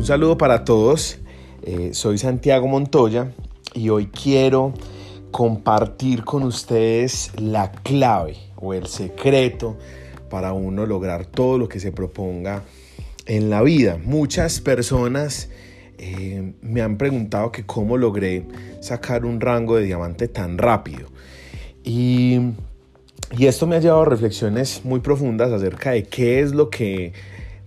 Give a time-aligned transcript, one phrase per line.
[0.00, 1.18] Un saludo para todos.
[1.62, 3.32] Eh, soy Santiago Montoya
[3.74, 4.72] y hoy quiero
[5.30, 9.76] compartir con ustedes la clave o el secreto
[10.30, 12.62] para uno lograr todo lo que se proponga
[13.26, 13.98] en la vida.
[14.02, 15.50] Muchas personas
[15.98, 18.46] eh, me han preguntado que cómo logré
[18.80, 21.08] sacar un rango de diamante tan rápido.
[21.84, 22.40] Y,
[23.36, 27.12] y esto me ha llevado a reflexiones muy profundas acerca de qué es lo que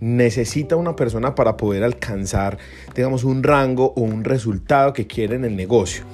[0.00, 2.58] necesita una persona para poder alcanzar,
[2.94, 6.04] digamos, un rango o un resultado que quiere en el negocio.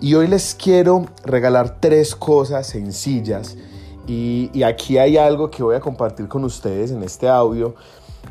[0.00, 3.56] Y hoy les quiero regalar tres cosas sencillas
[4.06, 7.76] y, aquí hay algo que voy a compartir con ustedes en este audio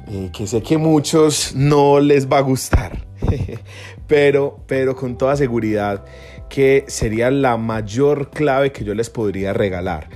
[0.08, 3.06] eh, que sé que muchos no les va a gustar,
[4.08, 6.04] pero, pero con toda seguridad
[6.50, 10.10] que sería la mayor clave que yo les podría regalar.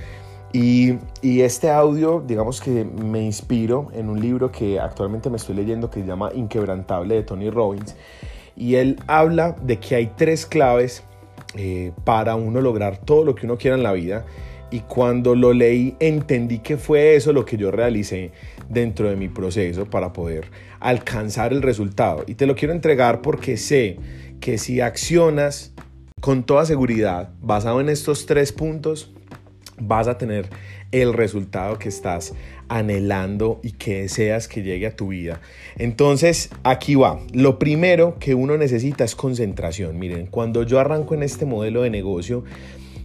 [0.54, 5.90] Y, este audio, digamos que me inspiro en un libro que actualmente me estoy leyendo
[5.90, 7.96] que se llama Inquebrantable de Tony Robbins.
[8.56, 11.02] Y él habla de que hay tres claves
[11.56, 14.26] eh, para uno lograr todo lo que uno quiera en la vida.
[14.70, 18.30] Y cuando lo leí entendí que fue eso lo que yo realicé
[18.68, 22.22] dentro de mi proceso para poder alcanzar el resultado.
[22.28, 23.98] Y te lo quiero entregar porque sé
[24.38, 25.74] que si accionas
[26.20, 29.14] con toda seguridad basado en estos tres puntos,
[29.78, 30.48] vas a tener
[30.92, 32.34] el resultado que estás
[32.68, 35.40] anhelando y que deseas que llegue a tu vida.
[35.76, 37.20] Entonces, aquí va.
[37.32, 39.98] Lo primero que uno necesita es concentración.
[39.98, 42.44] Miren, cuando yo arranco en este modelo de negocio,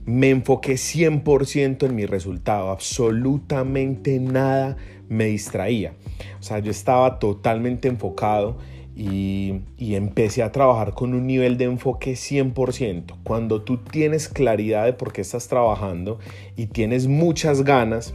[0.06, 2.72] me enfoqué 100% en mi resultado.
[2.72, 5.94] Absolutamente nada me distraía.
[6.40, 8.58] O sea, yo estaba totalmente enfocado
[9.00, 13.16] y, empecé a trabajar con un nivel de enfoque 100%.
[13.24, 16.20] Cuando tú tienes claridad de por qué estás trabajando
[16.58, 18.14] y tienes muchas ganas,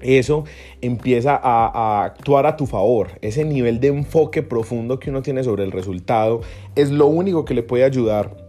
[0.00, 0.44] eso
[0.82, 3.18] empieza a, a, actuar a tu favor.
[3.22, 6.42] Ese nivel de enfoque profundo que uno tiene sobre el resultado
[6.76, 8.41] es lo único que le puede ayudar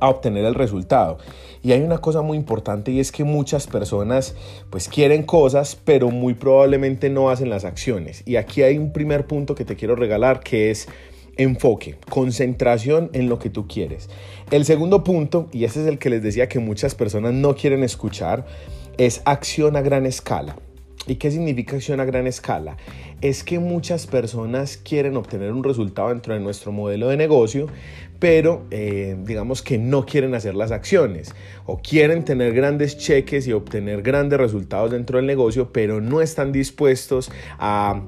[0.00, 1.18] a obtener el resultado.
[1.62, 4.34] Y hay una cosa muy importante y es que muchas personas
[4.70, 8.22] pues quieren cosas, pero muy probablemente no hacen las acciones.
[8.26, 10.88] Y aquí hay un primer punto que te quiero regalar que es
[11.36, 14.08] enfoque, concentración en lo que tú quieres.
[14.50, 17.84] El segundo punto, y este es el que les decía que muchas personas no quieren
[17.84, 18.46] escuchar,
[18.98, 20.56] es acción a gran escala.
[21.06, 22.76] ¿Y qué significa acción a gran escala?
[23.20, 27.68] Es que muchas personas quieren obtener un resultado dentro de nuestro modelo de negocio,
[28.20, 33.52] pero eh, digamos que no quieren hacer las acciones o quieren tener grandes cheques y
[33.52, 38.02] obtener grandes resultados dentro del negocio, pero no están dispuestos a,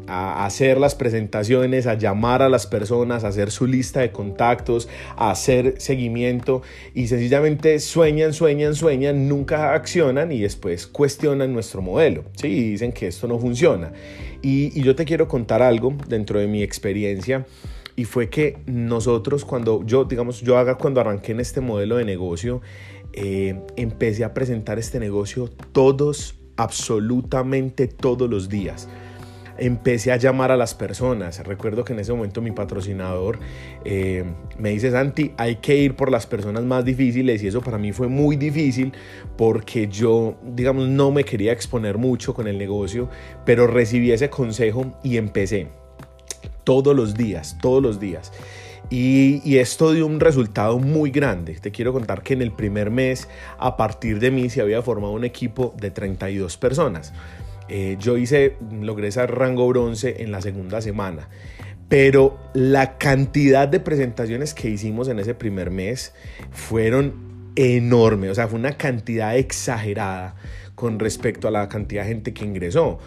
[0.45, 5.31] hacer las presentaciones, a llamar a las personas, a hacer su lista de contactos, a
[5.31, 6.63] hacer seguimiento
[6.95, 12.49] y sencillamente sueñan, sueñan, sueñan, nunca accionan y después cuestionan nuestro modelo ¿sí?
[12.49, 13.93] y dicen que esto no funciona.
[14.43, 17.47] y, y yo te quiero contar algo dentro de mi experiencia
[17.97, 22.05] y fue que nosotros cuando yo, digamos, yo haga cuando arranqué en este modelo de
[22.05, 22.61] negocio,
[23.13, 28.89] eh, empecé a presentar este negocio todos, absolutamente todos los días.
[29.59, 31.45] Empecé a llamar a las personas.
[31.45, 33.39] Recuerdo que en ese momento mi patrocinador
[33.85, 34.25] eh,
[34.59, 37.93] me dice, Santi, hay que ir por las personas más difíciles y eso para mí
[37.93, 38.93] fue muy difícil
[39.37, 43.09] porque yo, digamos, no me quería exponer mucho con el negocio,
[43.45, 45.69] pero recibí ese consejo y empecé
[46.65, 48.33] todos los días, todos los días.
[48.91, 51.55] Y, esto dio un resultado muy grande.
[51.55, 53.27] Te quiero contar que en el primer mes,
[53.59, 57.15] a partir de mí, se había formado un equipo de 32 personas.
[57.69, 61.29] Eh, yo hice, logré ese rango bronce en la segunda semana.
[61.89, 66.15] Pero la cantidad de presentaciones que hicimos en ese primer mes
[66.51, 68.31] fueron enormes.
[68.31, 70.35] O sea, fue una cantidad exagerada
[70.75, 72.99] con respecto a la cantidad de gente que ingresó.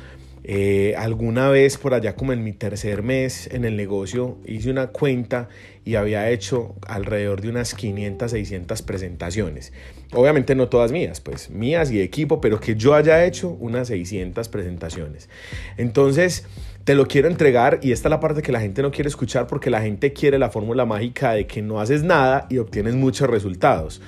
[0.48, 4.88] Eh, alguna vez por allá como en mi tercer mes en el negocio hice una
[4.88, 5.50] cuenta
[5.84, 9.74] y había hecho alrededor de unas 500, 600 presentaciones.
[10.14, 14.48] Obviamente no todas mías, pues mías y equipo, pero que yo haya hecho unas 600
[14.50, 15.30] presentaciones.
[15.78, 16.46] Entonces,
[16.84, 19.48] te lo quiero entregar y esta es la parte que la gente no quiere escuchar
[19.48, 23.28] porque la gente quiere la fórmula mágica de que no haces nada y obtienes muchos
[23.28, 24.00] resultados.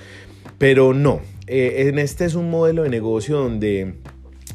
[0.56, 3.94] Pero no, eh, en este es un modelo de negocio donde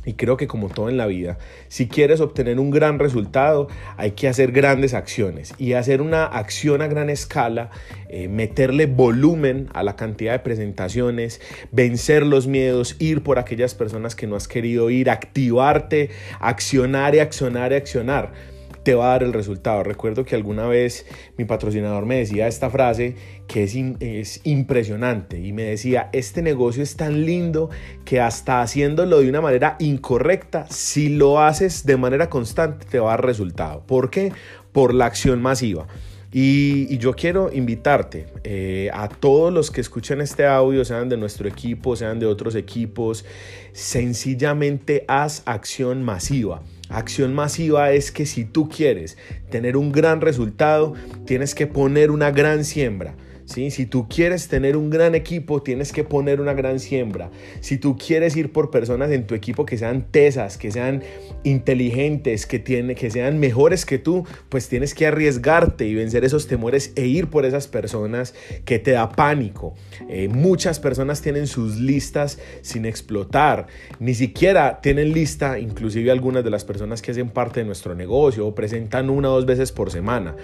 [0.05, 3.67] y creo que como todo en la vida, si quieres obtener un gran resultado,
[3.97, 5.53] hay que hacer grandes acciones.
[5.57, 7.69] Y hacer una acción a gran escala,
[8.09, 11.41] eh, meterle volumen a la cantidad de presentaciones,
[11.71, 16.09] vencer los miedos, ir por aquellas personas que no has querido ir, activarte,
[16.39, 18.52] accionar y accionar y accionar
[18.83, 19.83] te va a dar el resultado.
[19.83, 21.06] Recuerdo que alguna vez
[21.38, 23.15] mi patrocinador me decía esta frase
[23.47, 27.69] que es, es impresionante y me decía, este negocio es tan lindo
[28.06, 33.13] que hasta haciéndolo de una manera incorrecta, si lo haces de manera constante te va
[33.13, 33.83] a dar resultado.
[33.85, 34.31] ¿Por qué?
[34.71, 35.88] Por la acción masiva.
[36.35, 41.47] Y, yo quiero invitarte eh, a todos los que escuchen este audio, sean de nuestro
[41.47, 43.24] equipo, sean de otros equipos,
[43.71, 46.63] sencillamente haz acción masiva.
[46.94, 49.18] Acción masiva es que si tú quieres
[49.50, 50.94] tener un gran resultado,
[51.25, 53.16] tienes que poner una gran siembra.
[53.45, 57.30] Si tú quieres tener un gran equipo, tienes que poner una gran siembra.
[57.60, 61.04] Si tú quieres ir por personas en tu equipo que sean tesas, que sean
[61.44, 66.94] inteligentes, que, que sean mejores que tú, pues tienes que arriesgarte y vencer esos temores
[66.95, 68.34] e ir por esas personas
[68.66, 69.75] que te da pánico.
[70.10, 73.68] Eh, muchas personas tienen sus listas sin explotar,
[74.00, 78.54] ni siquiera tienen lista, inclusive algunas de las personas que hacen parte de nuestro negocio
[78.56, 80.36] presentan una o dos veces por semana.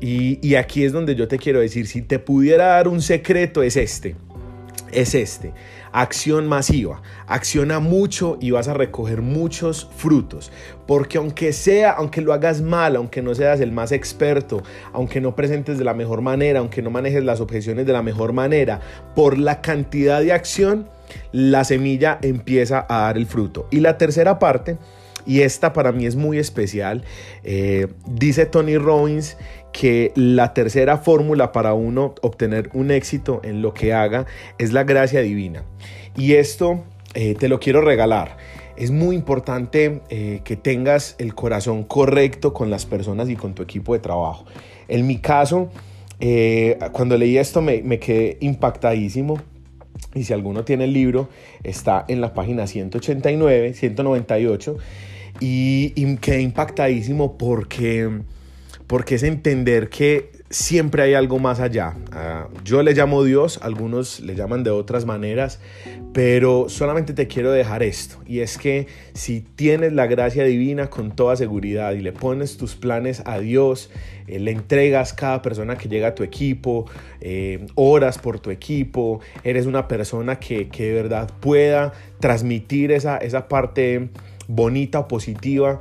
[0.00, 3.76] Y, aquí es donde yo te quiero decir, si te pudiera dar un secreto es
[3.76, 4.14] este,
[4.92, 5.52] es este.
[5.90, 7.02] Acción masiva.
[7.26, 10.52] Acciona mucho y vas a recoger muchos frutos.
[10.86, 14.62] Porque aunque sea, aunque lo hagas mal, aunque no seas el más experto,
[14.92, 18.32] aunque no presentes de la mejor manera, aunque no manejes las objeciones de la mejor
[18.32, 18.80] manera,
[19.16, 20.88] por la cantidad de acción,
[21.32, 23.66] la semilla empieza a dar el fruto.
[23.70, 24.76] Y la tercera parte,
[25.28, 27.04] y esta para mí es muy especial,
[27.44, 29.36] eh, dice Tony Robbins
[29.72, 34.24] que la tercera fórmula para uno obtener un éxito en lo que haga
[34.56, 35.64] es la gracia divina.
[36.16, 36.82] Y esto
[37.12, 38.38] eh, te lo quiero regalar.
[38.78, 43.62] Es muy importante eh, que tengas el corazón correcto con las personas y con tu
[43.62, 44.46] equipo de trabajo.
[44.88, 45.68] En mi caso,
[46.92, 49.38] cuando leí esto me, me quedé impactadísimo
[50.14, 51.28] y si alguno tiene el libro,
[51.62, 54.76] está en la página 189, 198.
[55.40, 58.22] Y, y quedé impactadísimo porque
[58.88, 61.94] porque es entender que siempre hay algo más allá.
[62.10, 65.60] Ah, yo le llamo Dios, algunos le llaman de otras maneras,
[66.14, 71.14] pero solamente te quiero dejar esto, y es que si tienes la gracia divina con
[71.14, 73.90] toda seguridad y le pones tus planes a Dios,
[74.26, 76.86] eh, le entregas cada persona que llega a tu equipo,
[77.20, 83.18] eh, oras por tu equipo, eres una persona que, que de verdad pueda transmitir esa,
[83.18, 84.08] esa parte
[84.48, 85.80] bonita positiva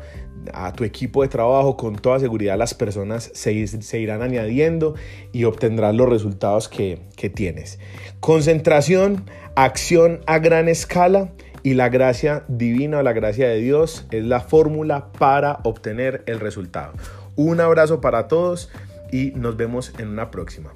[0.54, 3.52] a tu equipo de trabajo, con toda seguridad las personas se,
[4.00, 4.94] irán añadiendo
[5.34, 7.80] y obtendrás los resultados que, que tienes.
[8.20, 9.26] Concentración,
[9.56, 11.32] acción a gran escala
[11.64, 16.40] y la gracia divina o la gracia de Dios es la fórmula para obtener el
[16.40, 16.94] resultado.
[17.36, 18.70] Un abrazo para todos
[19.12, 20.74] y nos vemos en una próxima.